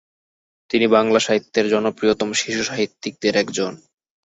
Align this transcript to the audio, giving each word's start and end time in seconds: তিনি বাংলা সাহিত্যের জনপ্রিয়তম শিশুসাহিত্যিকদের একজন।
তিনি 0.69 0.85
বাংলা 0.87 1.19
সাহিত্যের 1.19 1.65
জনপ্রিয়তম 1.69 2.29
শিশুসাহিত্যিকদের 2.33 3.33
একজন। 3.35 3.71